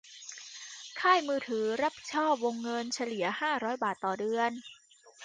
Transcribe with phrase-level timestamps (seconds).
[0.99, 4.51] ค่ายมือถือรับผิดชอบวงเงินเฉลี่ยห้าร้อยบาทต่อเดือน